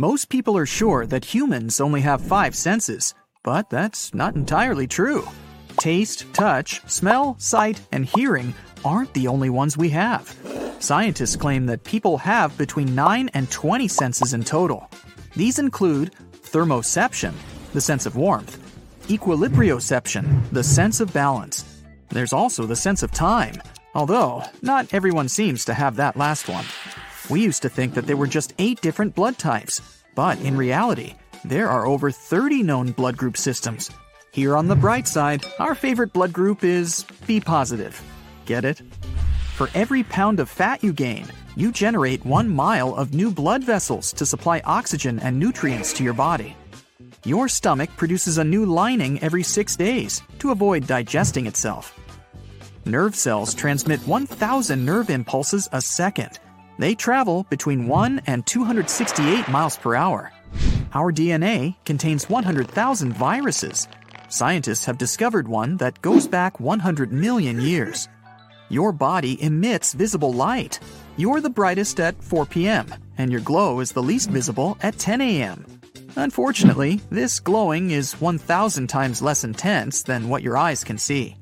[0.00, 3.12] Most people are sure that humans only have five senses,
[3.44, 5.28] but that's not entirely true.
[5.78, 10.34] Taste, touch, smell, sight, and hearing aren't the only ones we have.
[10.78, 14.88] Scientists claim that people have between 9 and 20 senses in total.
[15.36, 17.34] These include thermoception,
[17.74, 18.56] the sense of warmth,
[19.08, 21.82] equilibrioception, the sense of balance.
[22.08, 23.60] There's also the sense of time,
[23.94, 26.64] although not everyone seems to have that last one.
[27.30, 29.80] We used to think that there were just eight different blood types,
[30.16, 33.88] but in reality, there are over 30 known blood group systems.
[34.32, 38.02] Here on the bright side, our favorite blood group is B positive.
[38.46, 38.82] Get it?
[39.54, 44.12] For every pound of fat you gain, you generate one mile of new blood vessels
[44.14, 46.56] to supply oxygen and nutrients to your body.
[47.24, 51.96] Your stomach produces a new lining every six days to avoid digesting itself.
[52.86, 56.40] Nerve cells transmit 1,000 nerve impulses a second.
[56.80, 60.32] They travel between 1 and 268 miles per hour.
[60.94, 63.86] Our DNA contains 100,000 viruses.
[64.30, 68.08] Scientists have discovered one that goes back 100 million years.
[68.70, 70.80] Your body emits visible light.
[71.18, 72.86] You're the brightest at 4 p.m.,
[73.18, 75.66] and your glow is the least visible at 10 a.m.
[76.16, 81.36] Unfortunately, this glowing is 1,000 times less intense than what your eyes can see.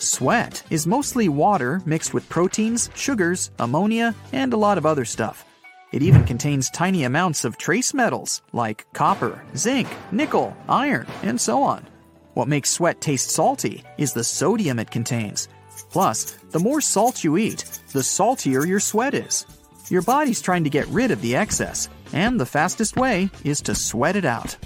[0.00, 5.44] Sweat is mostly water mixed with proteins, sugars, ammonia, and a lot of other stuff.
[5.92, 11.62] It even contains tiny amounts of trace metals like copper, zinc, nickel, iron, and so
[11.62, 11.86] on.
[12.32, 15.48] What makes sweat taste salty is the sodium it contains.
[15.90, 19.44] Plus, the more salt you eat, the saltier your sweat is.
[19.90, 23.74] Your body's trying to get rid of the excess, and the fastest way is to
[23.74, 24.56] sweat it out.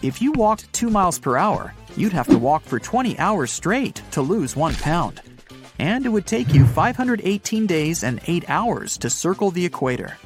[0.00, 4.02] If you walked 2 miles per hour, you'd have to walk for 20 hours straight
[4.12, 5.20] to lose 1 pound.
[5.78, 10.16] And it would take you 518 days and 8 hours to circle the equator.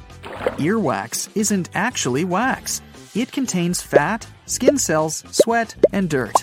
[0.57, 2.81] Earwax isn't actually wax.
[3.15, 6.35] It contains fat, skin cells, sweat, and dirt.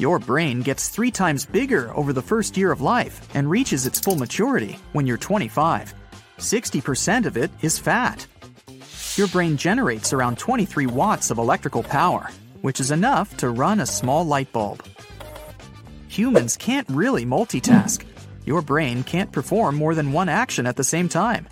[0.00, 4.00] Your brain gets three times bigger over the first year of life and reaches its
[4.00, 5.94] full maturity when you're 25.
[6.38, 8.26] 60% of it is fat.
[9.16, 12.30] Your brain generates around 23 watts of electrical power,
[12.62, 14.82] which is enough to run a small light bulb.
[16.08, 18.04] Humans can't really multitask.
[18.44, 21.48] Your brain can't perform more than one action at the same time.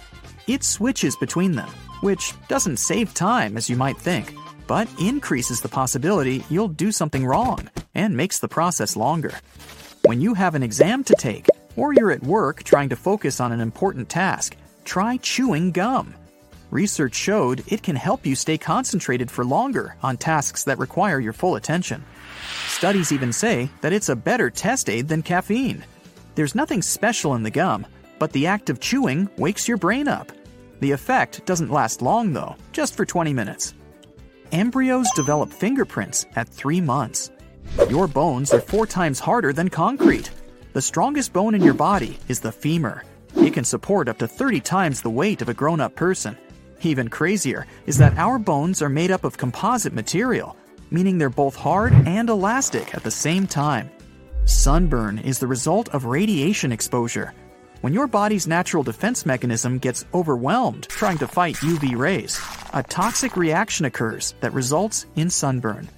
[0.46, 1.68] It switches between them,
[2.00, 4.34] which doesn't save time as you might think,
[4.66, 9.34] but increases the possibility you'll do something wrong and makes the process longer.
[10.04, 13.52] When you have an exam to take, or you're at work trying to focus on
[13.52, 16.14] an important task, try chewing gum.
[16.70, 21.32] Research showed it can help you stay concentrated for longer on tasks that require your
[21.32, 22.04] full attention.
[22.66, 25.84] Studies even say that it's a better test aid than caffeine.
[26.34, 27.86] There's nothing special in the gum,
[28.18, 30.30] but the act of chewing wakes your brain up.
[30.80, 33.74] The effect doesn't last long though, just for 20 minutes.
[34.52, 37.30] Embryos develop fingerprints at 3 months.
[37.88, 40.30] Your bones are 4 times harder than concrete.
[40.74, 43.04] The strongest bone in your body is the femur.
[43.36, 46.36] It can support up to 30 times the weight of a grown up person.
[46.82, 50.56] Even crazier is that our bones are made up of composite material,
[50.90, 53.90] meaning they're both hard and elastic at the same time.
[54.44, 57.34] Sunburn is the result of radiation exposure.
[57.80, 62.40] When your body's natural defense mechanism gets overwhelmed trying to fight UV rays,
[62.72, 65.88] a toxic reaction occurs that results in sunburn.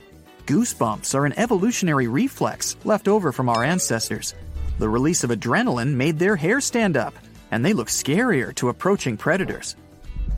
[0.47, 4.35] Goosebumps are an evolutionary reflex left over from our ancestors.
[4.79, 7.15] The release of adrenaline made their hair stand up,
[7.51, 9.77] and they look scarier to approaching predators.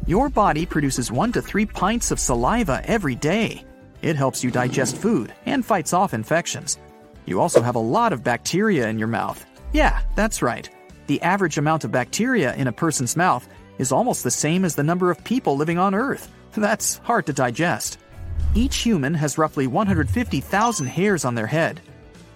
[0.07, 3.65] Your body produces 1 to 3 pints of saliva every day.
[4.03, 6.79] It helps you digest food and fights off infections.
[7.25, 9.45] You also have a lot of bacteria in your mouth.
[9.73, 10.69] Yeah, that's right.
[11.07, 13.49] The average amount of bacteria in a person's mouth
[13.79, 16.29] is almost the same as the number of people living on Earth.
[16.57, 17.99] That's hard to digest.
[18.55, 21.81] Each human has roughly 150,000 hairs on their head.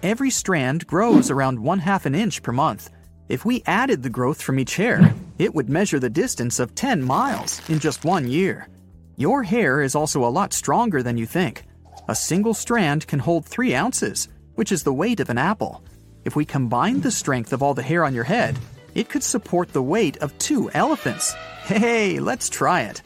[0.03, 2.89] Every strand grows around one half an inch per month.
[3.29, 7.03] If we added the growth from each hair, it would measure the distance of 10
[7.03, 8.69] miles in just one year.
[9.17, 11.63] Your hair is also a lot stronger than you think.
[12.07, 15.83] A single strand can hold 3 ounces, which is the weight of an apple.
[16.23, 18.57] If we combined the strength of all the hair on your head,
[18.95, 21.33] it could support the weight of two elephants.
[21.65, 23.01] Hey, let's try it.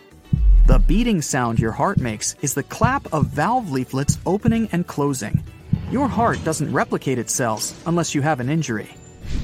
[0.67, 5.43] The beating sound your heart makes is the clap of valve leaflets opening and closing.
[5.89, 8.89] Your heart doesn't replicate its cells unless you have an injury.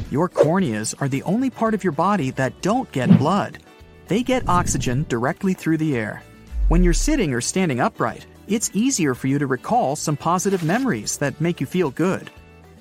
[0.10, 3.60] Your corneas are the only part of your body that don't get blood.
[4.08, 6.24] They get oxygen directly through the air.
[6.70, 11.18] When you're sitting or standing upright, it's easier for you to recall some positive memories
[11.18, 12.32] that make you feel good.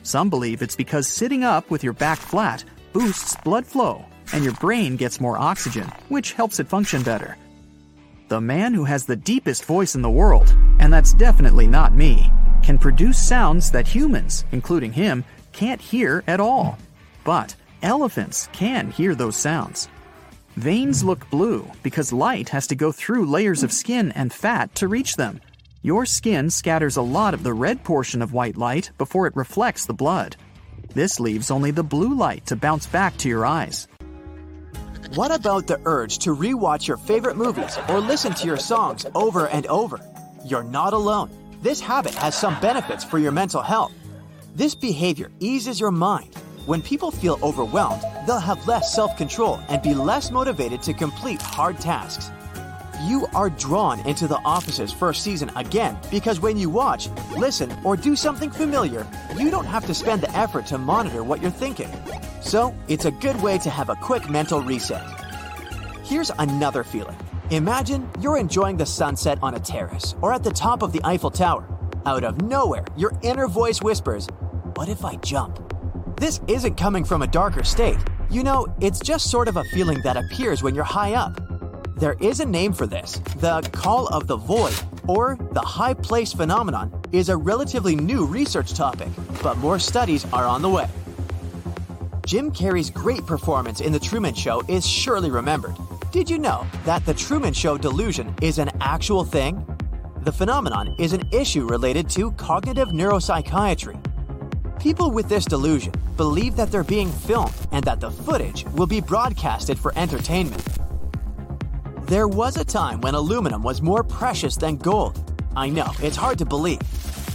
[0.04, 4.54] Some believe it's because sitting up with your back flat boosts blood flow and your
[4.54, 7.36] brain gets more oxygen, which helps it function better.
[8.28, 12.30] The man who has the deepest voice in the world, and that's definitely not me,
[12.62, 16.78] can produce sounds that humans, including him, can't hear at all.
[17.26, 19.88] But elephants can hear those sounds.
[20.54, 24.86] Veins look blue because light has to go through layers of skin and fat to
[24.86, 25.40] reach them.
[25.82, 29.86] Your skin scatters a lot of the red portion of white light before it reflects
[29.86, 30.36] the blood.
[30.94, 33.88] This leaves only the blue light to bounce back to your eyes.
[35.14, 39.48] What about the urge to rewatch your favorite movies or listen to your songs over
[39.48, 40.00] and over?
[40.44, 41.30] You're not alone.
[41.60, 43.92] This habit has some benefits for your mental health.
[44.54, 46.36] This behavior eases your mind
[46.66, 51.40] when people feel overwhelmed, they'll have less self control and be less motivated to complete
[51.40, 52.30] hard tasks.
[53.04, 57.96] You are drawn into The Office's first season again because when you watch, listen, or
[57.96, 61.90] do something familiar, you don't have to spend the effort to monitor what you're thinking.
[62.40, 65.04] So, it's a good way to have a quick mental reset.
[66.04, 67.16] Here's another feeling.
[67.50, 71.30] Imagine you're enjoying the sunset on a terrace or at the top of the Eiffel
[71.30, 71.64] Tower.
[72.06, 74.26] Out of nowhere, your inner voice whispers,
[74.74, 75.65] What if I jump?
[76.16, 77.98] This isn't coming from a darker state.
[78.30, 81.38] You know, it's just sort of a feeling that appears when you're high up.
[81.96, 83.18] There is a name for this.
[83.36, 84.74] The call of the void,
[85.06, 89.08] or the high place phenomenon, is a relatively new research topic,
[89.42, 90.88] but more studies are on the way.
[92.24, 95.76] Jim Carrey's great performance in The Truman Show is surely remembered.
[96.12, 99.64] Did you know that the Truman Show delusion is an actual thing?
[100.22, 104.02] The phenomenon is an issue related to cognitive neuropsychiatry.
[104.80, 109.00] People with this delusion believe that they're being filmed and that the footage will be
[109.00, 110.62] broadcasted for entertainment.
[112.02, 115.18] There was a time when aluminum was more precious than gold.
[115.56, 116.80] I know, it's hard to believe.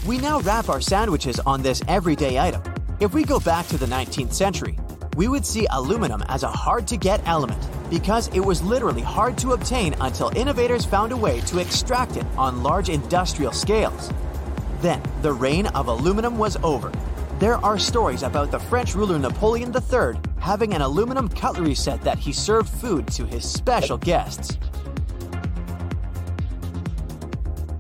[0.06, 2.62] We now wrap our sandwiches on this everyday item.
[3.00, 4.78] If we go back to the 19th century,
[5.18, 9.38] we would see aluminum as a hard to get element because it was literally hard
[9.40, 14.12] to obtain until innovators found a way to extract it on large industrial scales.
[14.80, 16.92] Then, the reign of aluminum was over,
[17.42, 22.20] there are stories about the French ruler Napoleon III having an aluminum cutlery set that
[22.20, 24.60] he served food to his special guests.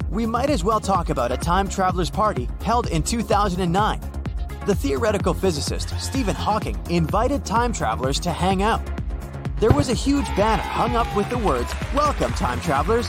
[0.09, 4.01] We might as well talk about a time traveler's party held in 2009.
[4.65, 8.81] The theoretical physicist Stephen Hawking invited time travelers to hang out.
[9.59, 13.07] There was a huge banner hung up with the words, Welcome, time travelers.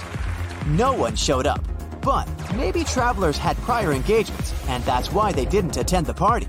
[0.66, 1.71] No one showed up.
[2.02, 6.48] But maybe travelers had prior engagements, and that's why they didn't attend the party.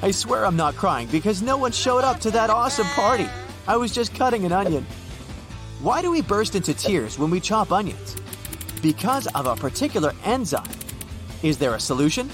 [0.00, 3.28] I swear I'm not crying because no one showed up to that awesome party.
[3.66, 4.86] I was just cutting an onion.
[5.80, 8.16] Why do we burst into tears when we chop onions?
[8.80, 10.70] Because of a particular enzyme.
[11.42, 12.30] Is there a solution?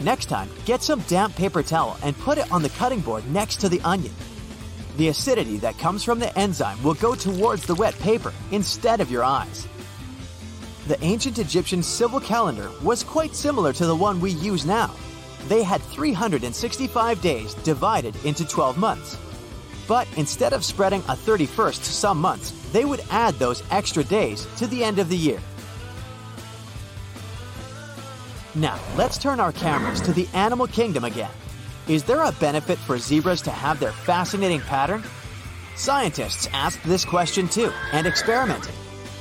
[0.00, 3.56] Next time, get some damp paper towel and put it on the cutting board next
[3.60, 4.14] to the onion.
[4.96, 9.10] The acidity that comes from the enzyme will go towards the wet paper instead of
[9.10, 9.68] your eyes
[10.90, 14.90] the ancient Egyptian civil calendar was quite similar to the one we use now.
[15.46, 19.16] They had 365 days divided into 12 months.
[19.86, 24.48] But instead of spreading a 31st to some months, they would add those extra days
[24.56, 25.38] to the end of the year.
[28.56, 31.30] Now, let's turn our cameras to the animal kingdom again.
[31.86, 35.04] Is there a benefit for zebras to have their fascinating pattern?
[35.76, 38.74] Scientists asked this question too and experimented.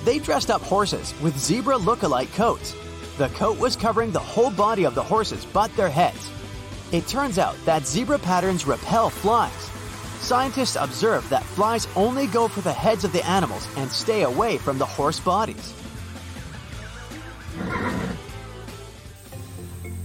[0.04, 2.76] They dressed up horses with zebra look-alike coats.
[3.18, 6.30] The coat was covering the whole body of the horses but their heads.
[6.92, 9.70] It turns out that zebra patterns repel flies.
[10.20, 14.58] Scientists observed that flies only go for the heads of the animals and stay away
[14.58, 15.74] from the horse bodies.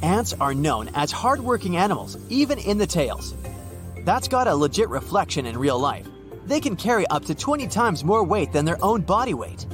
[0.02, 3.34] Ants are known as hardworking animals, even in the tails.
[4.04, 6.06] That's got a legit reflection in real life.
[6.44, 9.66] They can carry up to 20 times more weight than their own body weight.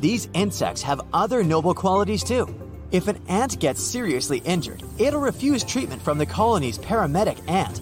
[0.00, 2.54] These insects have other noble qualities too.
[2.92, 7.80] If an ant gets seriously injured, it'll refuse treatment from the colony's paramedic ant.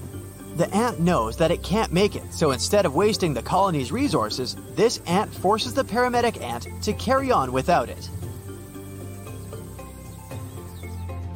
[0.57, 4.57] The ant knows that it can't make it, so instead of wasting the colony's resources,
[4.75, 8.09] this ant forces the paramedic ant to carry on without it.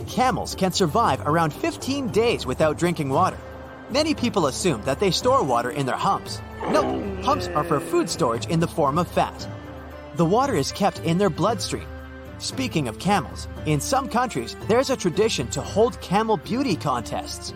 [0.08, 3.38] Camels can survive around 15 days without drinking water.
[3.90, 6.40] Many people assume that they store water in their humps.
[6.70, 6.82] No,
[7.22, 9.46] humps are for food storage in the form of fat.
[10.20, 11.86] The water is kept in their bloodstream.
[12.36, 17.54] Speaking of camels, in some countries, there's a tradition to hold camel beauty contests.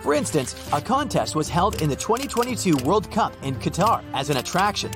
[0.00, 4.38] For instance, a contest was held in the 2022 World Cup in Qatar as an
[4.38, 4.90] attraction.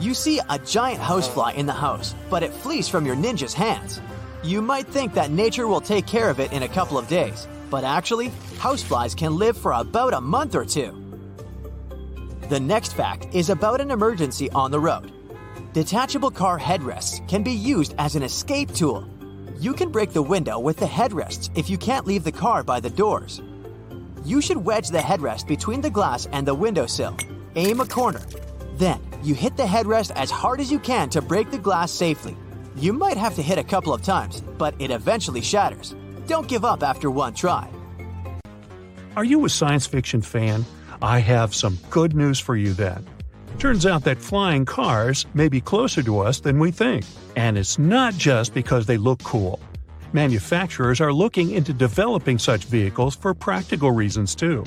[0.00, 4.00] You see a giant housefly in the house, but it flees from your ninja's hands.
[4.42, 7.46] You might think that nature will take care of it in a couple of days,
[7.70, 11.03] but actually, houseflies can live for about a month or two.
[12.50, 15.10] The next fact is about an emergency on the road.
[15.72, 19.08] Detachable car headrests can be used as an escape tool.
[19.58, 22.80] You can break the window with the headrests if you can't leave the car by
[22.80, 23.40] the doors.
[24.26, 27.16] You should wedge the headrest between the glass and the windowsill.
[27.56, 28.20] Aim a corner.
[28.74, 32.36] Then, you hit the headrest as hard as you can to break the glass safely.
[32.76, 35.94] You might have to hit a couple of times, but it eventually shatters.
[36.26, 37.70] Don't give up after one try.
[39.16, 40.66] Are you a science fiction fan?
[41.04, 43.06] I have some good news for you then.
[43.58, 47.04] Turns out that flying cars may be closer to us than we think.
[47.36, 49.60] And it's not just because they look cool.
[50.14, 54.64] Manufacturers are looking into developing such vehicles for practical reasons too.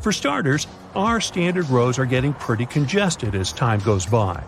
[0.00, 4.40] For starters, our standard roads are getting pretty congested as time goes by.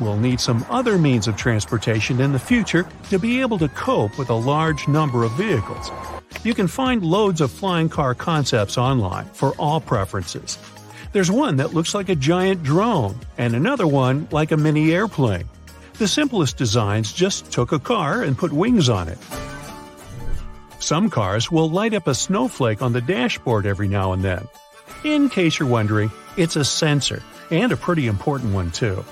[0.00, 4.18] We'll need some other means of transportation in the future to be able to cope
[4.18, 5.90] with a large number of vehicles.
[6.42, 10.58] You can find loads of flying car concepts online for all preferences.
[11.12, 15.48] There's one that looks like a giant drone, and another one like a mini airplane.
[15.98, 19.18] The simplest designs just took a car and put wings on it.
[20.78, 24.48] Some cars will light up a snowflake on the dashboard every now and then.
[25.04, 29.04] In case you're wondering, it's a sensor, and a pretty important one too.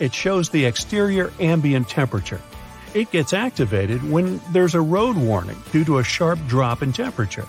[0.00, 2.40] It shows the exterior ambient temperature.
[2.94, 7.46] It gets activated when there's a road warning due to a sharp drop in temperature.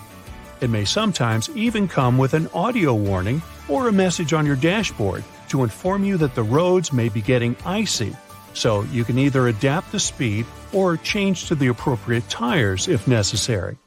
[0.60, 5.24] It may sometimes even come with an audio warning or a message on your dashboard
[5.50, 8.15] to inform you that the roads may be getting icy,
[8.53, 13.77] so you can either adapt the speed or change to the appropriate tires if necessary.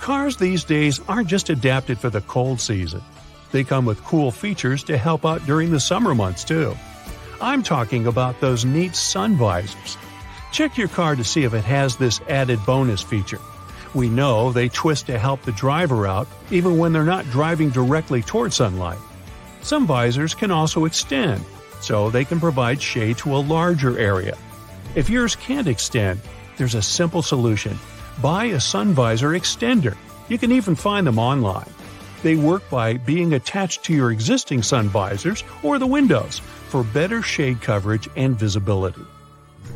[0.00, 3.02] Cars these days aren't just adapted for the cold season.
[3.56, 6.76] They come with cool features to help out during the summer months too.
[7.40, 9.96] I'm talking about those neat sun visors.
[10.52, 13.40] Check your car to see if it has this added bonus feature.
[13.94, 18.20] We know they twist to help the driver out even when they're not driving directly
[18.20, 18.98] toward sunlight.
[19.62, 21.42] Some visors can also extend,
[21.80, 24.36] so they can provide shade to a larger area.
[24.94, 26.20] If yours can't extend,
[26.58, 27.78] there's a simple solution.
[28.20, 29.96] Buy a sun visor extender.
[30.28, 31.70] You can even find them online.
[32.22, 37.22] They work by being attached to your existing sun visors or the windows for better
[37.22, 39.02] shade coverage and visibility.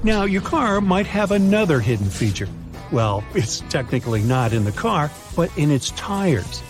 [0.02, 2.48] Now, your car might have another hidden feature.
[2.90, 6.62] Well, it's technically not in the car, but in its tires.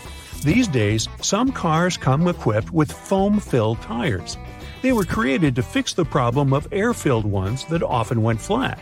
[0.45, 4.37] These days, some cars come equipped with foam filled tires.
[4.83, 8.79] They were created to fix the problem of air filled ones that often went flat.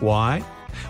[0.00, 0.42] Why?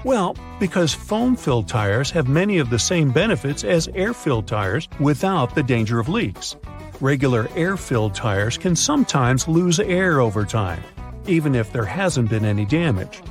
[0.04, 4.88] Well, because foam filled tires have many of the same benefits as air filled tires
[5.00, 6.56] without the danger of leaks.
[7.00, 10.82] Regular air filled tires can sometimes lose air over time,
[11.26, 13.22] even if there hasn't been any damage.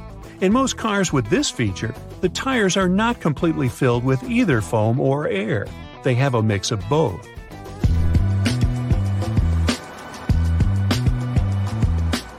[0.42, 5.00] In most cars with this feature, the tires are not completely filled with either foam
[5.00, 5.66] or air.
[6.04, 7.28] They have a mix of both.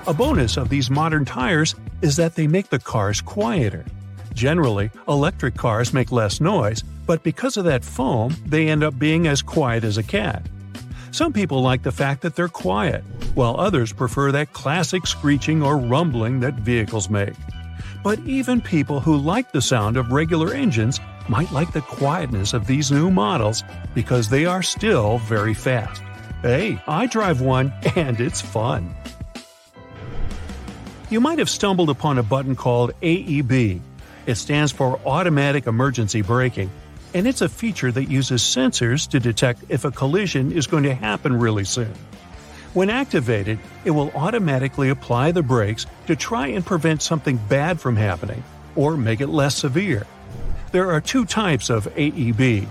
[0.07, 3.87] A bonus of these modern tires is that they make the cars quieter.
[4.35, 9.27] Generally, electric cars make less noise, but because of that foam, they end up being
[9.27, 10.43] as quiet as a cat.
[11.13, 15.79] Some people like the fact that they're quiet, while others prefer that classic screeching or
[15.79, 17.35] rumbling that vehicles make.
[18.03, 20.99] But even people who like the sound of regular engines
[21.29, 23.63] might like the quietness of these new models
[23.95, 26.03] because they are still very fast.
[26.43, 28.95] Hey, I drive one and it's fun.
[31.09, 33.81] You might have stumbled upon a button called AEB.
[34.27, 36.71] It stands for Automatic Emergency Braking,
[37.13, 40.95] and it's a feature that uses sensors to detect if a collision is going to
[40.95, 41.93] happen really soon.
[42.73, 47.97] When activated, it will automatically apply the brakes to try and prevent something bad from
[47.97, 48.43] happening
[48.75, 50.07] or make it less severe.
[50.73, 52.67] There are two types of AEB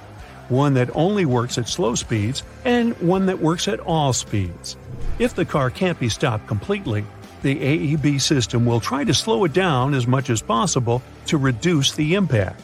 [0.49, 4.75] one that only works at slow speeds and one that works at all speeds.
[5.17, 7.05] If the car can't be stopped completely,
[7.43, 11.93] the AEB system will try to slow it down as much as possible to reduce
[11.93, 12.59] the impact.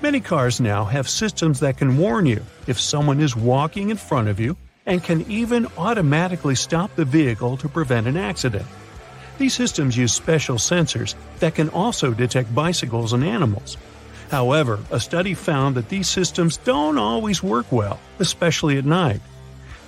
[0.00, 4.28] Many cars now have systems that can warn you if someone is walking in front
[4.28, 8.66] of you and can even automatically stop the vehicle to prevent an accident.
[9.38, 13.76] These systems use special sensors that can also detect bicycles and animals.
[14.30, 19.20] However, a study found that these systems don't always work well, especially at night.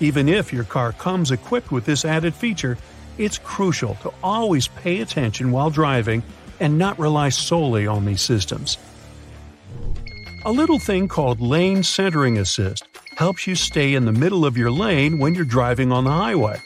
[0.01, 2.79] Even if your car comes equipped with this added feature,
[3.19, 6.23] it's crucial to always pay attention while driving
[6.61, 8.79] and not rely solely on these systems.
[10.45, 12.87] A little thing called lane centering assist
[13.17, 16.61] helps you stay in the middle of your lane when you're driving on the highway.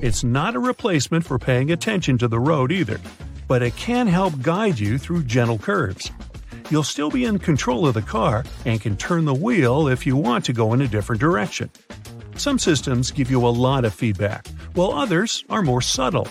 [0.00, 2.98] It's not a replacement for paying attention to the road either,
[3.46, 6.10] but it can help guide you through gentle curves.
[6.70, 10.16] You'll still be in control of the car and can turn the wheel if you
[10.16, 11.70] want to go in a different direction.
[12.38, 16.28] Some systems give you a lot of feedback, while others are more subtle.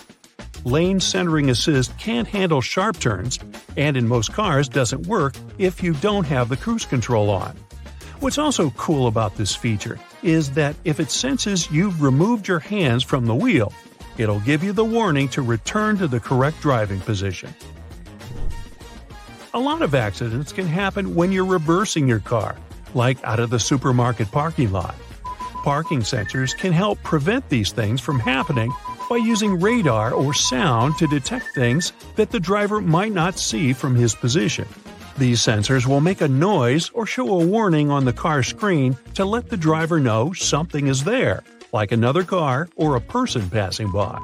[0.63, 3.37] Lane centering assist can't handle sharp turns,
[3.75, 7.57] and in most cars doesn't work if you don't have the cruise control on.
[8.21, 13.03] What's also cool about this feature is that if it senses you've removed your hands
[13.03, 13.73] from the wheel,
[14.17, 17.53] it'll give you the warning to return to the correct driving position.
[19.53, 22.55] A lot of accidents can happen when you're reversing your car,
[22.93, 24.95] like out of the supermarket parking lot.
[25.67, 28.73] Parking sensors can help prevent these things from happening
[29.09, 33.93] by using radar or sound to detect things that the driver might not see from
[33.93, 34.65] his position.
[35.17, 39.25] These sensors will make a noise or show a warning on the car screen to
[39.25, 41.43] let the driver know something is there,
[41.73, 44.21] like another car or a person passing by.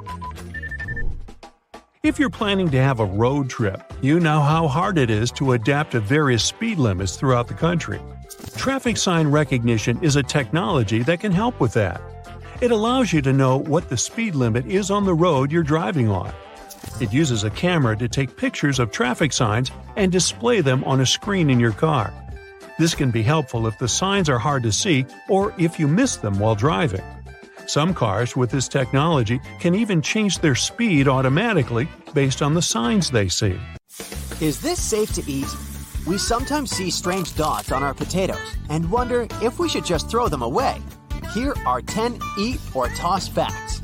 [2.02, 5.52] If you're planning to have a road trip, you know how hard it is to
[5.52, 8.00] adapt to various speed limits throughout the country.
[8.56, 12.00] Traffic sign recognition is a technology that can help with that.
[12.60, 16.08] It allows you to know what the speed limit is on the road you're driving
[16.08, 16.32] on.
[17.00, 21.06] It uses a camera to take pictures of traffic signs and display them on a
[21.06, 22.14] screen in your car.
[22.78, 26.16] This can be helpful if the signs are hard to see or if you miss
[26.16, 27.04] them while driving.
[27.66, 33.10] Some cars with this technology can even change their speed automatically based on the signs
[33.10, 33.58] they see.
[34.40, 35.48] Is this safe to eat?
[36.06, 40.28] We sometimes see strange dots on our potatoes and wonder if we should just throw
[40.28, 40.82] them away.
[41.32, 43.80] Here are 10 eat or toss facts.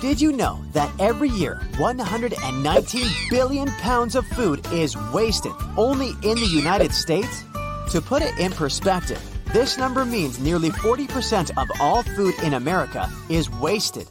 [0.00, 6.38] Did you know that every year 119 billion pounds of food is wasted only in
[6.38, 7.44] the United States?
[7.92, 9.22] To put it in perspective,
[9.52, 14.10] this number means nearly 40% of all food in America is wasted.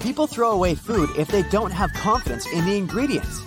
[0.00, 3.42] People throw away food if they don't have confidence in the ingredients.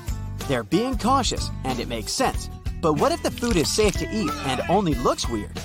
[0.47, 2.49] They're being cautious, and it makes sense.
[2.81, 5.57] But what if the food is safe to eat and only looks weird?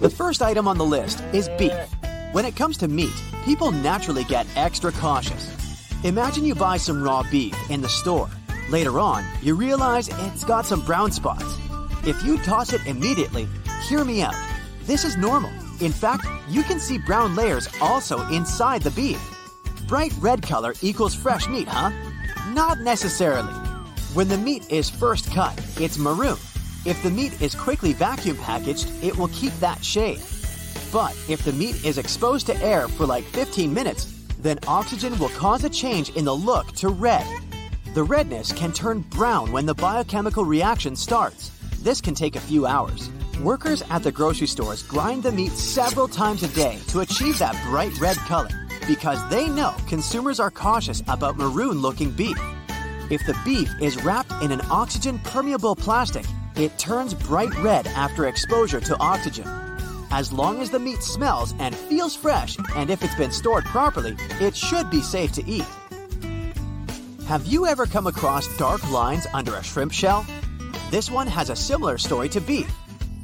[0.00, 1.74] The first item on the list is beef.
[2.32, 3.14] When it comes to meat,
[3.44, 5.50] people naturally get extra cautious.
[6.02, 8.30] Imagine you buy some raw beef in the store.
[8.70, 11.58] Later on, you realize it's got some brown spots.
[12.06, 13.48] If you toss it immediately,
[13.88, 14.34] hear me out.
[14.82, 15.50] This is normal.
[15.80, 19.20] In fact, you can see brown layers also inside the beef.
[19.88, 21.90] Bright red color equals fresh meat, huh?
[22.50, 23.52] Not necessarily.
[24.14, 26.38] When the meat is first cut, it's maroon.
[26.84, 30.20] If the meat is quickly vacuum packaged, it will keep that shade.
[30.92, 34.04] But if the meat is exposed to air for like 15 minutes,
[34.38, 37.26] then oxygen will cause a change in the look to red.
[37.94, 41.50] The redness can turn brown when the biochemical reaction starts.
[41.82, 43.10] This can take a few hours.
[43.40, 47.60] Workers at the grocery stores grind the meat several times a day to achieve that
[47.68, 52.38] bright red color because they know consumers are cautious about maroon looking beef.
[53.10, 56.24] If the beef is wrapped in an oxygen permeable plastic,
[56.56, 59.46] it turns bright red after exposure to oxygen.
[60.10, 64.16] As long as the meat smells and feels fresh, and if it's been stored properly,
[64.40, 65.66] it should be safe to eat.
[67.26, 70.24] Have you ever come across dark lines under a shrimp shell?
[70.90, 72.72] This one has a similar story to beef.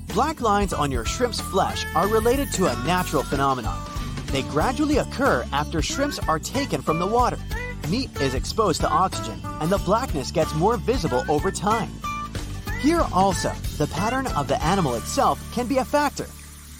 [0.08, 3.91] Black lines on your shrimp's flesh are related to a natural phenomenon.
[4.32, 7.38] They gradually occur after shrimps are taken from the water.
[7.90, 11.90] Meat is exposed to oxygen, and the blackness gets more visible over time.
[12.80, 16.26] Here also, the pattern of the animal itself can be a factor.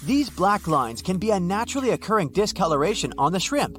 [0.03, 3.77] These black lines can be a naturally occurring discoloration on the shrimp.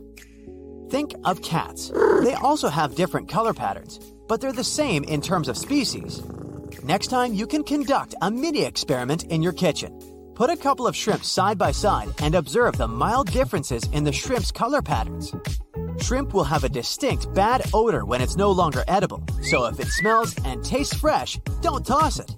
[0.89, 1.91] Think of cats.
[2.23, 6.23] They also have different color patterns, but they're the same in terms of species.
[6.85, 9.99] Next time, you can conduct a mini experiment in your kitchen.
[10.35, 14.11] Put a couple of shrimp side by side and observe the mild differences in the
[14.11, 15.33] shrimp's color patterns.
[16.01, 19.87] Shrimp will have a distinct bad odor when it's no longer edible, so if it
[19.87, 22.35] smells and tastes fresh, don't toss it.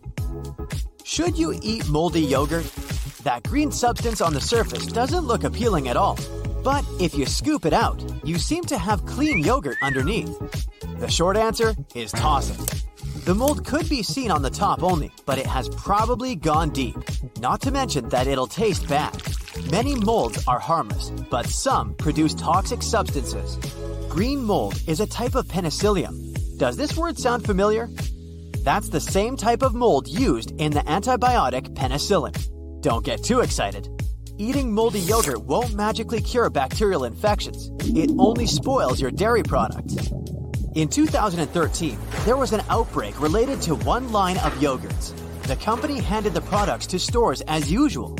[1.04, 2.66] Should you eat moldy yogurt?
[3.22, 6.18] That green substance on the surface doesn't look appealing at all.
[6.62, 10.36] But if you scoop it out, you seem to have clean yogurt underneath.
[10.98, 12.84] The short answer is toss it.
[13.24, 16.96] The mold could be seen on the top only, but it has probably gone deep.
[17.40, 19.22] Not to mention that it'll taste bad.
[19.70, 23.56] Many molds are harmless, but some produce toxic substances.
[24.08, 26.32] Green mold is a type of penicillium.
[26.56, 27.90] Does this word sound familiar?
[28.60, 32.80] That's the same type of mold used in the antibiotic penicillin.
[32.80, 33.86] Don't get too excited.
[34.38, 37.70] Eating moldy yogurt won't magically cure bacterial infections.
[37.94, 39.92] It only spoils your dairy product.
[40.74, 45.25] In 2013, there was an outbreak related to one line of yogurts.
[45.46, 48.18] The company handed the products to stores as usual.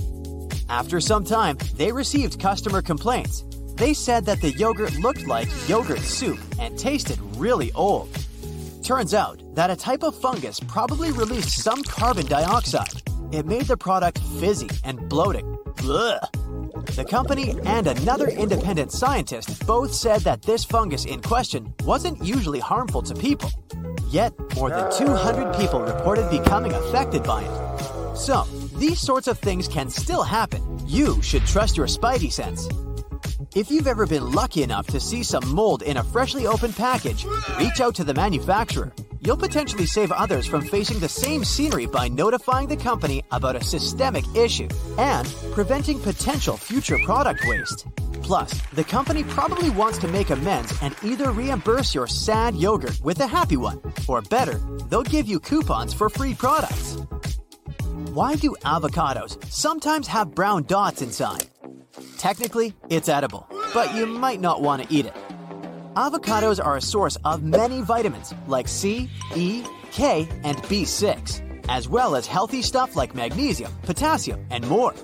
[0.69, 3.45] After some time, they received customer complaints.
[3.75, 8.17] They said that the yogurt looked like yogurt soup and tasted really old.
[8.85, 13.03] Turns out that a type of fungus probably released some carbon dioxide.
[13.33, 15.59] It made the product fizzy and bloating.
[15.83, 16.21] Ugh.
[16.95, 22.61] The company and another independent scientist both said that this fungus in question wasn't usually
[22.61, 23.51] harmful to people.
[24.09, 28.17] Yet, more than 200 people reported becoming affected by it.
[28.17, 28.45] So,
[28.79, 30.63] these sorts of things can still happen.
[30.87, 32.69] You should trust your spidey sense.
[33.55, 37.25] If you've ever been lucky enough to see some mold in a freshly opened package,
[37.59, 38.93] reach out to the manufacturer.
[39.23, 43.65] You'll potentially save others from facing the same scenery by notifying the company about a
[43.65, 47.87] systemic issue and preventing potential future product waste.
[48.23, 53.21] Plus, the company probably wants to make amends and either reimburse your sad yogurt with
[53.21, 56.99] a happy one, or better, they'll give you coupons for free products.
[58.13, 61.47] Why do avocados sometimes have brown dots inside?
[62.19, 65.15] Technically, it's edible, but you might not want to eat it.
[65.95, 72.17] Avocados are a source of many vitamins like C, E, K, and B6, as well
[72.17, 74.95] as healthy stuff like magnesium, potassium, and more.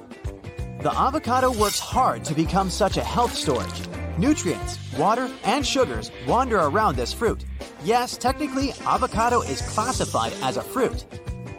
[0.83, 3.83] The avocado works hard to become such a health storage.
[4.19, 7.45] Nutrients, water, and sugars wander around this fruit.
[7.85, 11.05] Yes, technically, avocado is classified as a fruit.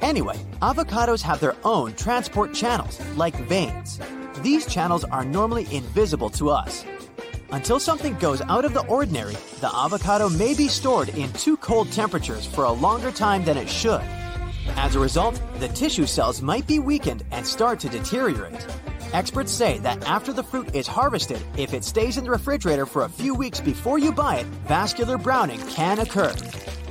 [0.02, 3.98] Anyway, avocados have their own transport channels, like veins.
[4.42, 6.84] These channels are normally invisible to us.
[7.52, 11.90] Until something goes out of the ordinary, the avocado may be stored in too cold
[11.94, 14.04] temperatures for a longer time than it should.
[14.76, 18.68] As a result, the tissue cells might be weakened and start to deteriorate.
[19.14, 23.04] Experts say that after the fruit is harvested, if it stays in the refrigerator for
[23.04, 26.34] a few weeks before you buy it, vascular browning can occur.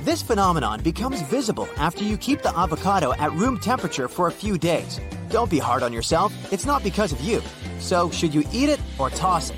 [0.03, 4.57] This phenomenon becomes visible after you keep the avocado at room temperature for a few
[4.57, 5.01] days.
[5.27, 7.41] Don't be hard on yourself, it's not because of you.
[7.79, 9.57] So, should you eat it or toss it?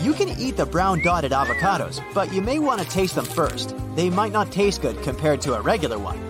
[0.00, 3.74] You can eat the brown dotted avocados, but you may want to taste them first.
[3.96, 6.29] They might not taste good compared to a regular one.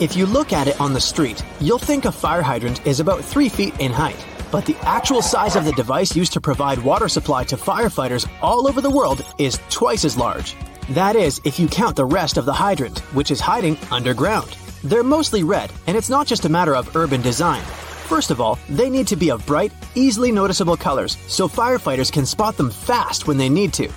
[0.00, 3.22] If you look at it on the street, you'll think a fire hydrant is about
[3.22, 4.16] 3 feet in height.
[4.50, 8.66] But the actual size of the device used to provide water supply to firefighters all
[8.66, 10.56] over the world is twice as large.
[10.88, 14.56] That is, if you count the rest of the hydrant, which is hiding underground.
[14.82, 17.62] They're mostly red, and it's not just a matter of urban design.
[18.08, 22.24] First of all, they need to be of bright, easily noticeable colors so firefighters can
[22.24, 23.92] spot them fast when they need to.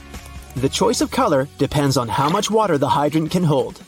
[0.57, 3.81] The choice of color depends on how much water the hydrant can hold.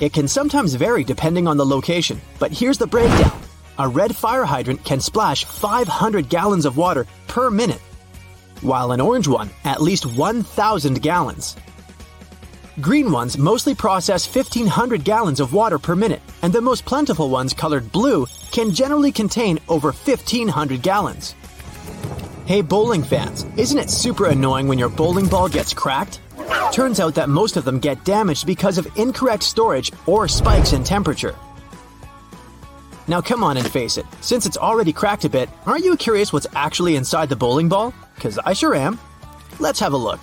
[0.00, 3.40] It can sometimes vary depending on the location, but here's the breakdown.
[3.78, 7.80] A red fire hydrant can splash 500 gallons of water per minute,
[8.60, 11.56] while an orange one at least 1,000 gallons.
[12.80, 17.52] Green ones mostly process 1500 gallons of water per minute, and the most plentiful ones
[17.52, 21.34] colored blue can generally contain over 1500 gallons.
[22.46, 26.20] Hey bowling fans, isn't it super annoying when your bowling ball gets cracked?
[26.72, 30.84] Turns out that most of them get damaged because of incorrect storage or spikes in
[30.84, 31.34] temperature.
[33.08, 36.32] Now come on and face it, since it's already cracked a bit, aren't you curious
[36.32, 37.94] what's actually inside the bowling ball?
[38.20, 39.00] Cause I sure am.
[39.58, 40.20] Let's have a look.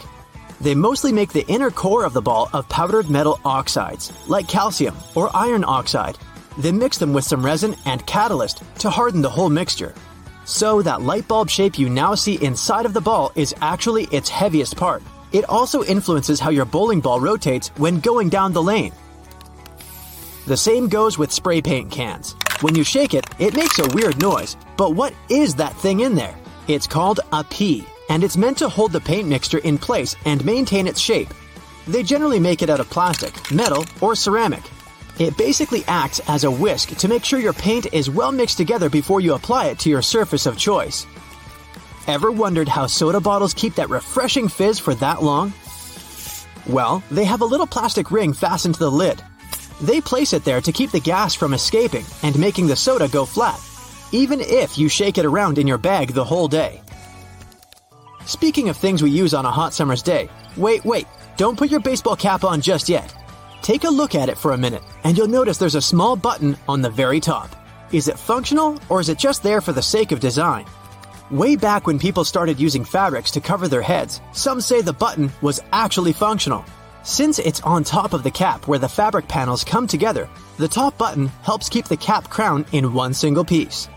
[0.62, 4.96] They mostly make the inner core of the ball of powdered metal oxides, like calcium
[5.16, 6.18] or iron oxide.
[6.58, 9.94] They mix them with some resin and catalyst to harden the whole mixture.
[10.46, 14.30] So that light bulb shape you now see inside of the ball is actually its
[14.30, 15.04] heaviest part.
[15.32, 18.94] It also influences how your bowling ball rotates when going down the lane.
[20.48, 22.36] The same goes with spray paint cans.
[22.62, 24.56] When you shake it, it makes a weird noise.
[24.78, 26.36] But what is that thing in there?
[26.68, 30.44] It's called a pea and it's meant to hold the paint mixture in place and
[30.46, 31.34] maintain its shape.
[31.88, 34.64] They generally make it out of plastic, metal, or ceramic.
[35.18, 38.90] It basically acts as a whisk to make sure your paint is well mixed together
[38.90, 41.06] before you apply it to your surface of choice.
[42.08, 45.54] Ever wondered how soda bottles keep that refreshing fizz for that long?
[46.68, 49.24] Well, they have a little plastic ring fastened to the lid.
[49.82, 53.26] They place it there to keep the gas from escaping and making the soda go
[53.26, 53.60] flat,
[54.12, 56.80] even if you shake it around in your bag the whole day.
[58.28, 61.80] Speaking of things we use on a hot summer's day, wait, wait, don't put your
[61.80, 63.14] baseball cap on just yet.
[63.64, 66.56] Take a look at it for a minute, and you'll notice there's a small button
[66.68, 67.56] on the very top.
[67.92, 70.66] Is it functional, or is it just there for the sake of design?
[71.32, 75.32] Way back when people started using fabrics to cover their heads, some say the button
[75.42, 76.64] was actually functional.
[77.02, 81.00] Since it's on top of the cap where the fabric panels come together, the top
[81.00, 83.90] button helps keep the cap crown in one single piece.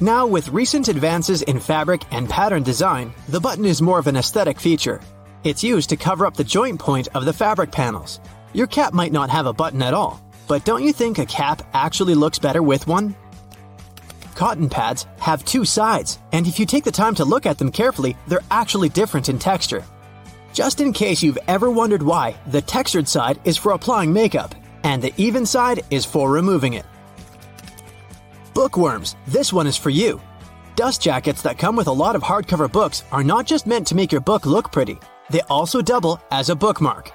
[0.00, 4.16] Now, with recent advances in fabric and pattern design, the button is more of an
[4.16, 5.00] aesthetic feature.
[5.44, 8.20] It's used to cover up the joint point of the fabric panels.
[8.52, 11.62] Your cap might not have a button at all, but don't you think a cap
[11.72, 13.14] actually looks better with one?
[14.38, 17.72] Cotton pads have two sides, and if you take the time to look at them
[17.72, 19.84] carefully, they're actually different in texture.
[20.52, 25.02] Just in case you've ever wondered why, the textured side is for applying makeup, and
[25.02, 26.86] the even side is for removing it.
[28.54, 30.20] Bookworms, this one is for you.
[30.76, 33.96] Dust jackets that come with a lot of hardcover books are not just meant to
[33.96, 37.10] make your book look pretty, they also double as a bookmark.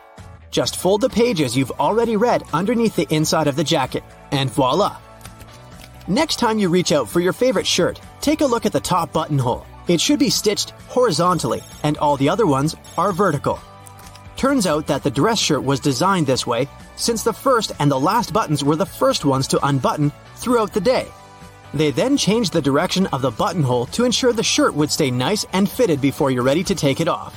[0.52, 4.98] Just fold the pages you've already read underneath the inside of the jacket, and voila!
[6.08, 9.14] Next time you reach out for your favorite shirt, take a look at the top
[9.14, 9.66] buttonhole.
[9.88, 13.58] It should be stitched horizontally, and all the other ones are vertical.
[14.36, 18.00] Turns out that the dress shirt was designed this way since the first and the
[18.00, 21.08] last buttons were the first ones to unbutton throughout the day.
[21.74, 25.46] They then changed the direction of the buttonhole to ensure the shirt would stay nice
[25.54, 27.34] and fitted before you're ready to take it off.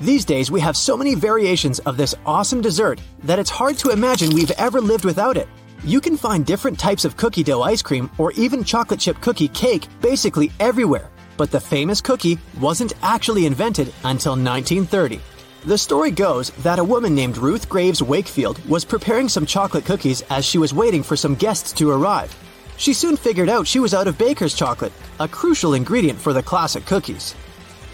[0.00, 3.90] These days, we have so many variations of this awesome dessert that it's hard to
[3.90, 5.48] imagine we've ever lived without it.
[5.82, 9.48] You can find different types of cookie dough ice cream or even chocolate chip cookie
[9.48, 15.20] cake basically everywhere, but the famous cookie wasn't actually invented until 1930.
[15.64, 20.20] The story goes that a woman named Ruth Graves Wakefield was preparing some chocolate cookies
[20.28, 22.34] as she was waiting for some guests to arrive.
[22.76, 26.42] She soon figured out she was out of baker's chocolate, a crucial ingredient for the
[26.42, 27.34] classic cookies.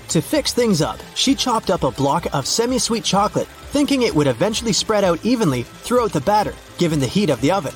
[0.09, 4.15] To fix things up, she chopped up a block of semi sweet chocolate, thinking it
[4.15, 7.73] would eventually spread out evenly throughout the batter, given the heat of the oven.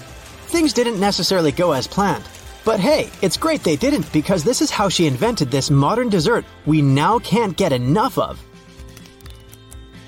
[0.47, 2.25] Things didn't necessarily go as planned.
[2.65, 6.45] But hey, it's great they didn't because this is how she invented this modern dessert
[6.67, 8.41] we now can't get enough of.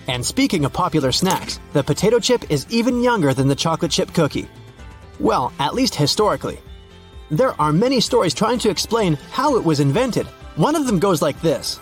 [0.07, 4.13] And speaking of popular snacks, the potato chip is even younger than the chocolate chip
[4.13, 4.49] cookie.
[5.19, 6.59] Well, at least historically.
[7.31, 10.27] There are many stories trying to explain how it was invented.
[10.57, 11.81] One of them goes like this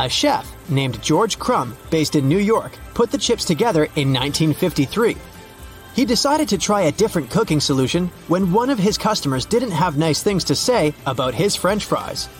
[0.00, 5.14] A chef named George Crum, based in New York, put the chips together in 1953.
[5.94, 9.98] He decided to try a different cooking solution when one of his customers didn't have
[9.98, 12.30] nice things to say about his french fries.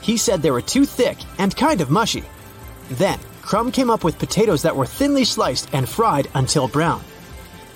[0.00, 2.22] He said they were too thick and kind of mushy.
[2.88, 7.02] Then, Crum came up with potatoes that were thinly sliced and fried until brown.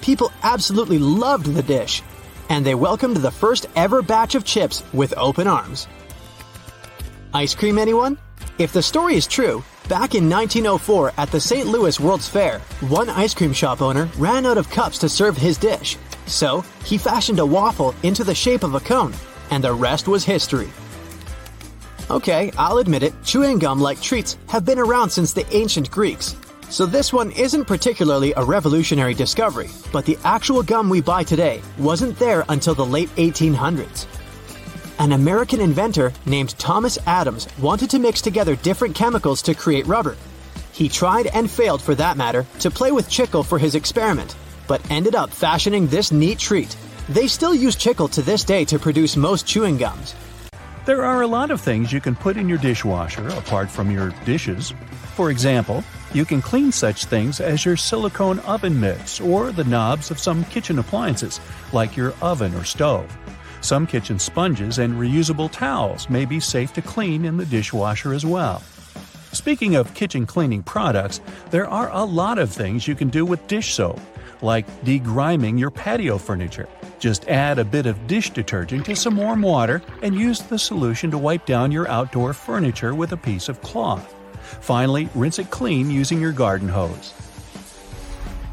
[0.02, 2.00] People absolutely loved the dish,
[2.48, 5.88] and they welcomed the first ever batch of chips with open arms.
[7.34, 8.18] Ice cream, anyone?
[8.58, 11.66] If the story is true, back in 1904 at the St.
[11.66, 15.58] Louis World's Fair, one ice cream shop owner ran out of cups to serve his
[15.58, 15.96] dish.
[16.26, 19.12] So, he fashioned a waffle into the shape of a cone,
[19.50, 20.70] and the rest was history.
[22.10, 26.36] Okay, I'll admit it, chewing gum like treats have been around since the ancient Greeks.
[26.68, 31.60] So this one isn't particularly a revolutionary discovery, but the actual gum we buy today
[31.78, 34.06] wasn't there until the late 1800s.
[35.02, 40.16] An American inventor named Thomas Adams wanted to mix together different chemicals to create rubber.
[40.70, 44.36] He tried and failed for that matter to play with chicle for his experiment,
[44.68, 46.76] but ended up fashioning this neat treat.
[47.08, 50.14] They still use chicle to this day to produce most chewing gums,
[50.84, 54.10] there are a lot of things you can put in your dishwasher apart from your
[54.24, 54.74] dishes.
[55.14, 60.10] For example, you can clean such things as your silicone oven mitts or the knobs
[60.10, 61.38] of some kitchen appliances,
[61.72, 63.16] like your oven or stove.
[63.62, 68.26] Some kitchen sponges and reusable towels may be safe to clean in the dishwasher as
[68.26, 68.60] well.
[69.30, 71.20] Speaking of kitchen cleaning products,
[71.50, 74.00] there are a lot of things you can do with dish soap,
[74.42, 76.68] like degriming your patio furniture.
[76.98, 81.12] Just add a bit of dish detergent to some warm water and use the solution
[81.12, 84.12] to wipe down your outdoor furniture with a piece of cloth.
[84.60, 87.14] Finally, rinse it clean using your garden hose.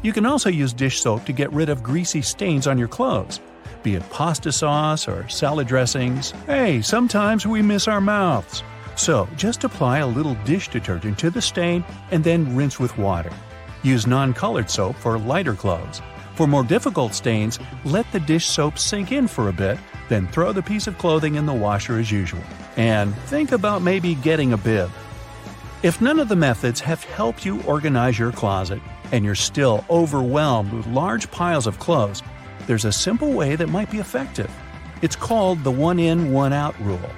[0.02, 3.40] You can also use dish soap to get rid of greasy stains on your clothes.
[3.82, 8.62] Be it pasta sauce or salad dressings, hey, sometimes we miss our mouths.
[8.94, 13.32] So just apply a little dish detergent to the stain and then rinse with water.
[13.82, 16.02] Use non colored soap for lighter clothes.
[16.34, 19.78] For more difficult stains, let the dish soap sink in for a bit,
[20.10, 22.42] then throw the piece of clothing in the washer as usual.
[22.76, 24.90] And think about maybe getting a bib.
[25.82, 30.72] If none of the methods have helped you organize your closet, and you're still overwhelmed
[30.72, 32.22] with large piles of clothes,
[32.70, 34.48] there's a simple way that might be effective.
[35.02, 37.10] It's called the one in, one out rule.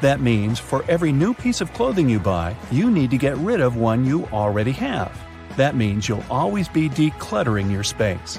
[0.00, 3.60] That means for every new piece of clothing you buy, you need to get rid
[3.60, 5.12] of one you already have.
[5.58, 8.38] That means you'll always be decluttering your space.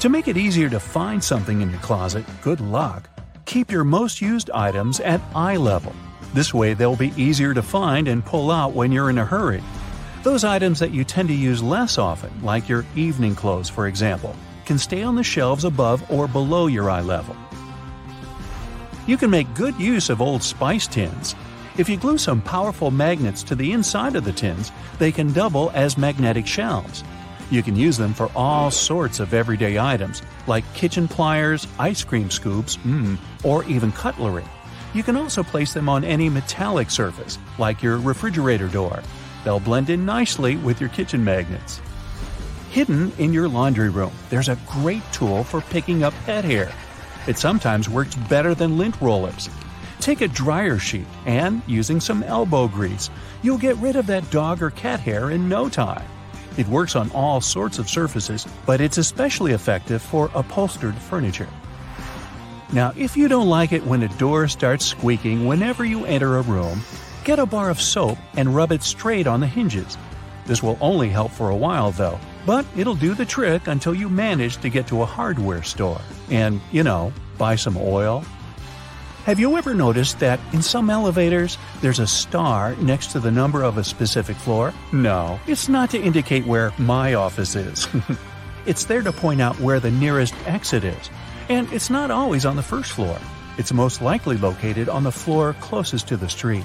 [0.00, 3.10] To make it easier to find something in your closet, good luck.
[3.44, 5.92] Keep your most used items at eye level.
[6.32, 9.62] This way, they'll be easier to find and pull out when you're in a hurry.
[10.22, 14.34] Those items that you tend to use less often, like your evening clothes for example,
[14.64, 17.36] can stay on the shelves above or below your eye level.
[19.06, 21.34] You can make good use of old spice tins.
[21.76, 25.70] If you glue some powerful magnets to the inside of the tins, they can double
[25.74, 27.04] as magnetic shelves.
[27.50, 32.30] You can use them for all sorts of everyday items, like kitchen pliers, ice cream
[32.30, 34.44] scoops, mm, or even cutlery.
[34.94, 39.02] You can also place them on any metallic surface, like your refrigerator door.
[39.44, 41.80] They'll blend in nicely with your kitchen magnets.
[42.74, 46.72] Hidden in your laundry room, there's a great tool for picking up pet hair.
[47.28, 49.48] It sometimes works better than lint rollers.
[50.00, 53.10] Take a dryer sheet and, using some elbow grease,
[53.44, 56.04] you'll get rid of that dog or cat hair in no time.
[56.56, 61.48] It works on all sorts of surfaces, but it's especially effective for upholstered furniture.
[62.72, 66.42] Now, if you don't like it when a door starts squeaking whenever you enter a
[66.42, 66.80] room,
[67.22, 69.96] get a bar of soap and rub it straight on the hinges.
[70.44, 74.08] This will only help for a while, though, but it'll do the trick until you
[74.08, 78.24] manage to get to a hardware store and, you know, buy some oil.
[79.24, 83.62] Have you ever noticed that in some elevators there's a star next to the number
[83.62, 84.74] of a specific floor?
[84.92, 87.88] No, it's not to indicate where my office is.
[88.66, 91.10] it's there to point out where the nearest exit is.
[91.48, 93.18] And it's not always on the first floor.
[93.56, 96.64] It's most likely located on the floor closest to the street.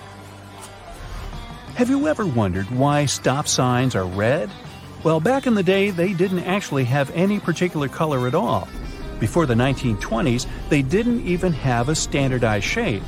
[1.75, 4.49] Have you ever wondered why stop signs are red?
[5.01, 8.67] Well, back in the day, they didn't actually have any particular color at all.
[9.17, 13.03] Before the 1920s, they didn't even have a standardized shade.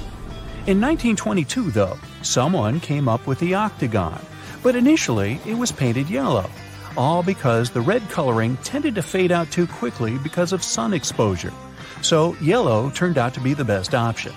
[0.67, 4.21] In 1922, though, someone came up with the octagon,
[4.63, 6.49] but initially it was painted yellow,
[6.95, 11.53] all because the red coloring tended to fade out too quickly because of sun exposure.
[12.01, 14.33] So yellow turned out to be the best option.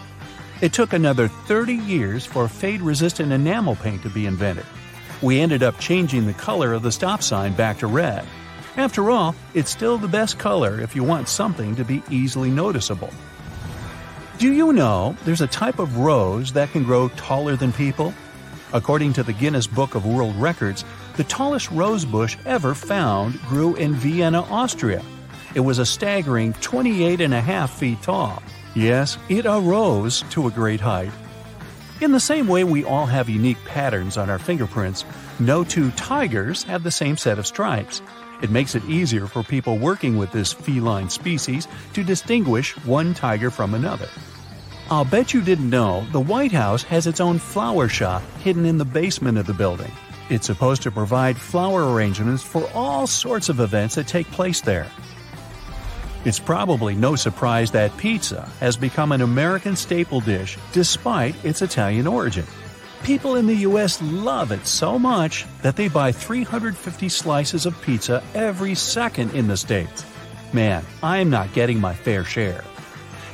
[0.61, 4.67] It took another 30 years for fade resistant enamel paint to be invented.
[5.23, 8.25] We ended up changing the color of the stop sign back to red.
[8.77, 13.11] After all, it's still the best color if you want something to be easily noticeable.
[14.39, 18.13] Do you know there's a type of rose that can grow taller than people?
[18.73, 20.85] According to the Guinness Book of World Records,
[21.17, 25.05] the tallest rose bush ever found grew in Vienna, Austria.
[25.55, 28.43] It was a staggering 28 and a half feet tall.
[28.75, 31.13] Yes, it arose to a great height.
[32.01, 35.05] In the same way we all have unique patterns on our fingerprints,
[35.39, 38.03] no two tigers have the same set of stripes.
[38.43, 43.49] It makes it easier for people working with this feline species to distinguish one tiger
[43.49, 44.09] from another.
[44.91, 48.77] I'll bet you didn't know the White House has its own flower shop hidden in
[48.77, 49.93] the basement of the building.
[50.31, 54.89] It's supposed to provide flower arrangements for all sorts of events that take place there.
[56.25, 62.07] It's probably no surprise that pizza has become an American staple dish despite its Italian
[62.07, 62.47] origin.
[63.03, 68.23] People in the US love it so much that they buy 350 slices of pizza
[68.33, 70.07] every second in the States.
[70.55, 72.65] Man, I'm not getting my fair share.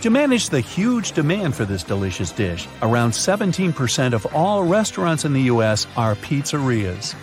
[0.03, 5.33] To manage the huge demand for this delicious dish, around 17% of all restaurants in
[5.33, 7.15] the US are pizzerias.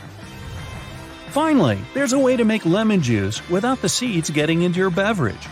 [1.32, 5.48] Finally, there's a way to make lemon juice without the seeds getting into your beverage.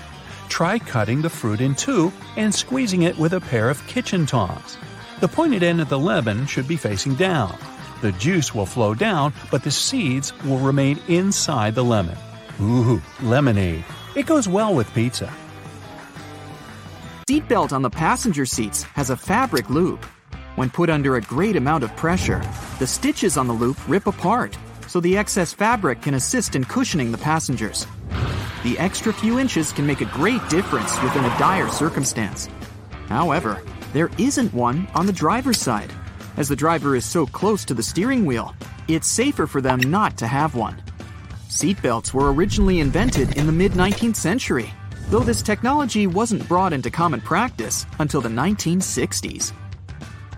[0.50, 4.78] Try cutting the fruit in two and squeezing it with a pair of kitchen tongs.
[5.20, 7.58] The pointed end of the lemon should be facing down.
[8.02, 12.18] The juice will flow down, but the seeds will remain inside the lemon.
[12.62, 13.84] Ooh, lemonade.
[14.16, 15.32] It goes well with pizza.
[17.30, 20.06] Seatbelt on the passenger seats has a fabric loop.
[20.56, 22.42] When put under a great amount of pressure,
[22.80, 27.12] the stitches on the loop rip apart, so the excess fabric can assist in cushioning
[27.12, 27.88] the passengers.
[28.66, 32.50] The extra few inches can make a great difference within a dire circumstance.
[33.10, 33.62] However,
[33.94, 35.94] there isn't one on the driver's side.
[36.36, 38.56] As the driver is so close to the steering wheel,
[38.88, 40.82] it's safer for them not to have one.
[41.48, 44.74] Seatbelts were originally invented in the mid 19th century,
[45.10, 49.54] though this technology wasn't brought into common practice until the 1960s.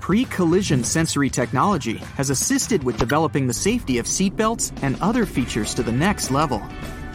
[0.01, 5.73] Pre collision sensory technology has assisted with developing the safety of seatbelts and other features
[5.75, 6.61] to the next level.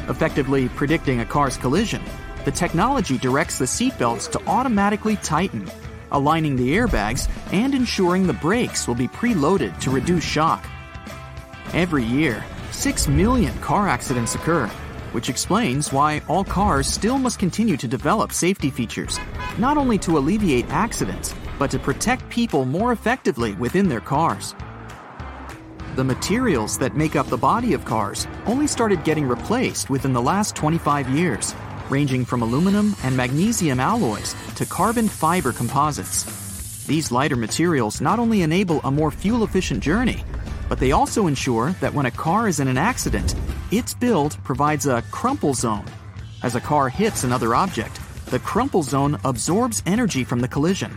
[0.08, 2.02] Effectively predicting a car's collision,
[2.44, 5.70] the technology directs the seatbelts to automatically tighten,
[6.10, 10.66] aligning the airbags and ensuring the brakes will be preloaded to reduce shock.
[11.72, 14.66] Every year, 6 million car accidents occur,
[15.12, 19.20] which explains why all cars still must continue to develop safety features,
[19.56, 24.54] not only to alleviate accidents, but to protect people more effectively within their cars.
[25.94, 30.22] The materials that make up the body of cars only started getting replaced within the
[30.22, 31.54] last 25 years,
[31.90, 36.86] ranging from aluminum and magnesium alloys to carbon fiber composites.
[36.86, 40.24] These lighter materials not only enable a more fuel efficient journey,
[40.66, 43.34] but they also ensure that when a car is in an accident,
[43.70, 45.84] its build provides a crumple zone.
[46.42, 50.96] As a car hits another object, the crumple zone absorbs energy from the collision.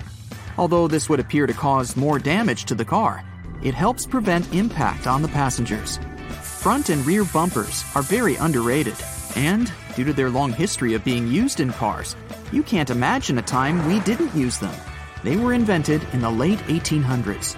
[0.57, 3.25] Although this would appear to cause more damage to the car,
[3.63, 5.99] it helps prevent impact on the passengers.
[6.41, 8.95] Front and rear bumpers are very underrated,
[9.35, 12.15] and due to their long history of being used in cars,
[12.51, 14.75] you can't imagine a time we didn't use them.
[15.23, 17.55] They were invented in the late 1800s.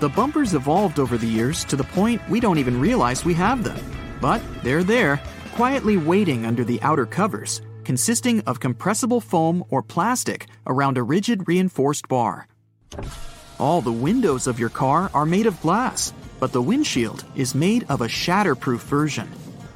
[0.00, 3.62] The bumpers evolved over the years to the point we don't even realize we have
[3.64, 3.78] them.
[4.20, 5.20] But they're there,
[5.52, 11.46] quietly waiting under the outer covers, consisting of compressible foam or plastic around a rigid
[11.48, 12.46] reinforced bar.
[13.60, 17.84] All the windows of your car are made of glass, but the windshield is made
[17.90, 19.28] of a shatterproof version.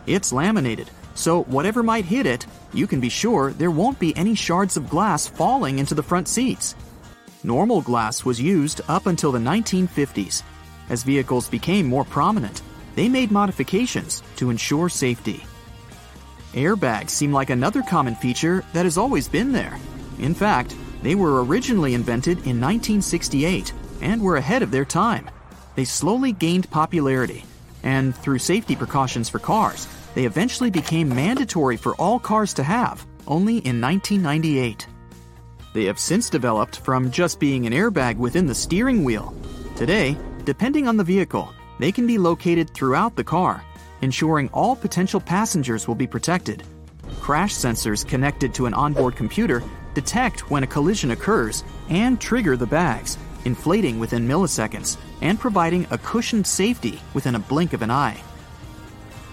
[0.06, 4.34] It's laminated, so whatever might hit it, you can be sure there won't be any
[4.34, 6.74] shards of glass falling into the front seats.
[7.42, 10.42] Normal glass was used up until the 1950s.
[10.88, 12.62] As vehicles became more prominent,
[12.94, 15.44] they made modifications to ensure safety.
[16.54, 19.78] Airbags seem like another common feature that has always been there.
[20.18, 20.74] In fact,
[21.04, 25.28] they were originally invented in 1968 and were ahead of their time.
[25.74, 27.44] They slowly gained popularity,
[27.82, 33.06] and through safety precautions for cars, they eventually became mandatory for all cars to have,
[33.26, 34.88] only in 1998.
[35.74, 39.34] They have since developed from just being an airbag within the steering wheel.
[39.76, 43.62] Today, depending on the vehicle, they can be located throughout the car,
[44.00, 46.62] ensuring all potential passengers will be protected.
[47.20, 49.62] Crash sensors connected to an onboard computer
[49.94, 55.98] detect when a collision occurs and trigger the bags, inflating within milliseconds and providing a
[55.98, 58.20] cushioned safety within a blink of an eye.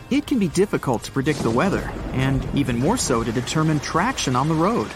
[0.10, 4.36] It can be difficult to predict the weather, and even more so to determine traction
[4.36, 4.92] on the road.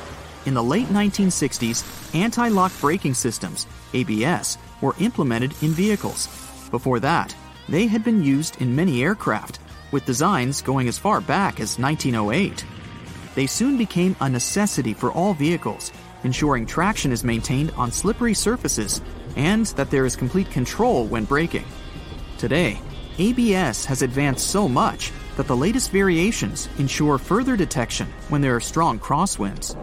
[0.45, 6.27] In the late 1960s, anti lock braking systems, ABS, were implemented in vehicles.
[6.69, 7.33] Before that,
[7.69, 9.59] they had been used in many aircraft,
[9.91, 12.65] with designs going as far back as 1908.
[13.35, 15.91] They soon became a necessity for all vehicles,
[16.23, 19.01] ensuring traction is maintained on slippery surfaces
[19.35, 21.65] and that there is complete control when braking.
[22.37, 22.81] Today,
[23.17, 28.61] ABS has advanced so much that the latest variations ensure further detection when there are
[28.61, 29.75] strong crosswinds.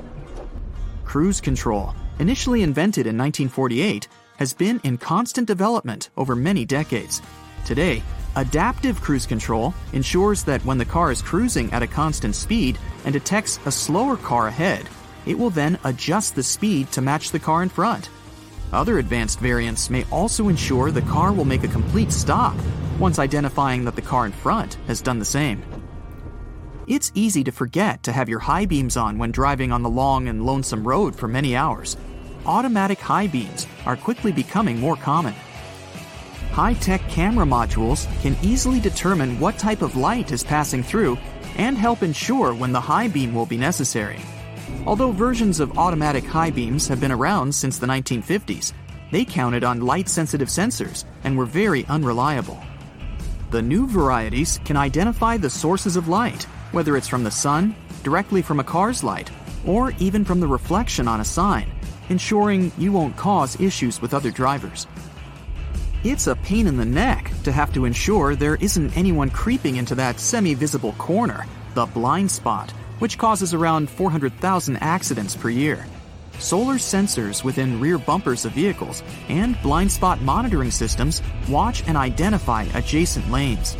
[1.04, 7.20] Cruise control, initially invented in 1948, has been in constant development over many decades.
[7.66, 8.02] Today,
[8.36, 13.12] adaptive cruise control ensures that when the car is cruising at a constant speed and
[13.12, 14.88] detects a slower car ahead,
[15.26, 18.10] it will then adjust the speed to match the car in front.
[18.72, 22.56] Other advanced variants may also ensure the car will make a complete stop
[22.98, 25.62] once identifying that the car in front has done the same.
[26.86, 30.28] It's easy to forget to have your high beams on when driving on the long
[30.28, 31.96] and lonesome road for many hours.
[32.44, 35.34] Automatic high beams are quickly becoming more common.
[36.52, 41.16] High tech camera modules can easily determine what type of light is passing through
[41.56, 44.20] and help ensure when the high beam will be necessary.
[44.86, 48.74] Although versions of automatic high beams have been around since the 1950s,
[49.10, 52.62] they counted on light sensitive sensors and were very unreliable.
[53.50, 56.42] The new varieties can identify the sources of light,
[56.72, 59.30] whether it's from the sun, directly from a car's light,
[59.66, 61.72] or even from the reflection on a sign,
[62.10, 64.86] ensuring you won't cause issues with other drivers.
[66.04, 69.94] It's a pain in the neck to have to ensure there isn't anyone creeping into
[69.94, 75.86] that semi visible corner, the blind spot, which causes around 400,000 accidents per year.
[76.40, 82.64] Solar sensors within rear bumpers of vehicles and blind spot monitoring systems watch and identify
[82.74, 83.76] adjacent lanes.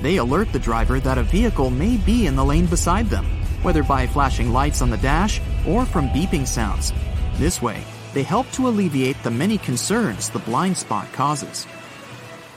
[0.00, 3.24] They alert the driver that a vehicle may be in the lane beside them,
[3.62, 6.92] whether by flashing lights on the dash or from beeping sounds.
[7.34, 7.82] This way,
[8.14, 11.66] they help to alleviate the many concerns the blind spot causes.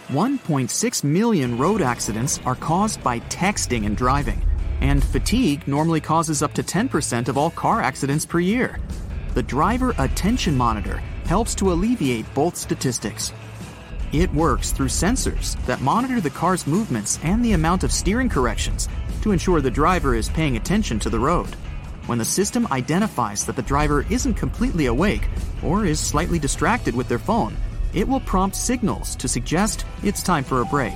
[0.08, 4.41] 1.6 million road accidents are caused by texting and driving,
[4.80, 8.80] and fatigue normally causes up to 10% of all car accidents per year.
[9.34, 13.34] The Driver Attention Monitor helps to alleviate both statistics.
[14.14, 18.88] It works through sensors that monitor the car's movements and the amount of steering corrections
[19.24, 21.49] to ensure the driver is paying attention to the road.
[22.08, 25.28] When the system identifies that the driver isn't completely awake
[25.62, 27.55] or is slightly distracted with their phone,
[27.93, 30.93] it will prompt signals to suggest it's time for a break.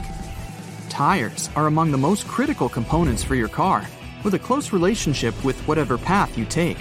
[0.87, 3.85] Tires are among the most critical components for your car,
[4.23, 6.77] with a close relationship with whatever path you take.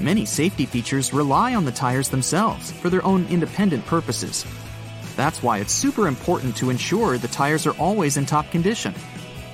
[0.00, 4.44] Many safety features rely on the tires themselves for their own independent purposes.
[5.14, 8.94] That's why it's super important to ensure the tires are always in top condition.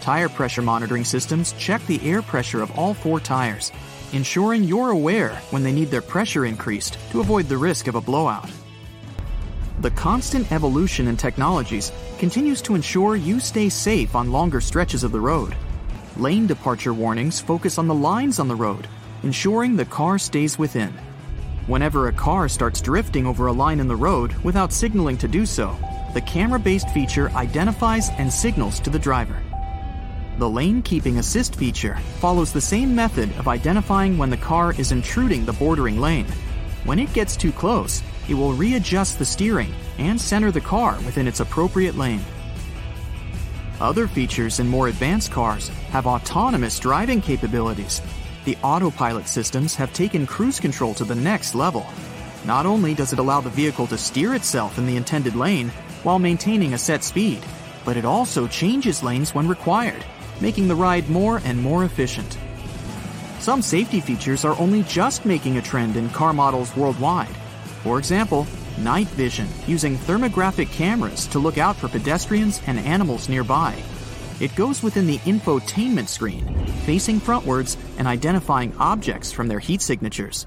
[0.01, 3.73] Tire pressure monitoring systems check the air pressure of all four tires,
[4.17, 8.01] ensuring you're aware when they need their pressure increased to avoid the risk of a
[8.01, 8.51] blowout.
[9.81, 15.13] The constant evolution in technologies continues to ensure you stay safe on longer stretches of
[15.13, 15.55] the road.
[16.17, 18.89] Lane departure warnings focus on the lines on the road,
[19.23, 20.93] ensuring the car stays within.
[21.67, 25.45] Whenever a car starts drifting over a line in the road without signaling to do
[25.45, 25.77] so,
[26.15, 29.37] the camera based feature identifies and signals to the driver.
[30.39, 34.93] The lane keeping assist feature follows the same method of identifying when the car is
[34.93, 36.27] intruding the bordering lane.
[36.85, 41.27] When it gets too close, it will readjust the steering and center the car within
[41.27, 42.21] its appropriate lane.
[43.81, 48.03] Other features in more advanced cars have autonomous driving capabilities.
[48.45, 51.87] The autopilot systems have taken cruise control to the next level.
[52.45, 55.71] Not only does it allow the vehicle to steer itself in the intended lane
[56.03, 57.41] while maintaining a set speed,
[57.87, 60.05] but it also changes lanes when required,
[60.41, 62.39] making the ride more and more efficient.
[63.39, 67.37] Some safety features are only just making a trend in car models worldwide.
[67.83, 68.47] For example,
[68.79, 73.77] night vision using thermographic cameras to look out for pedestrians and animals nearby.
[74.41, 76.45] It goes within the infotainment screen,
[76.85, 80.47] facing frontwards and identifying objects from their heat signatures.